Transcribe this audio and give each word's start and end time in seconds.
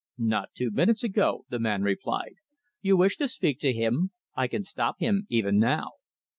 "Not 0.17 0.55
two 0.55 0.71
minutes 0.71 1.03
ago," 1.03 1.45
the 1.49 1.59
man 1.59 1.83
replied. 1.83 2.33
"You 2.81 2.97
wish 2.97 3.17
to 3.17 3.27
speak 3.27 3.59
to 3.59 3.71
him? 3.71 4.09
I 4.35 4.47
can 4.47 4.63
stop 4.63 4.97
him 4.99 5.27
even 5.29 5.59
now." 5.59 5.91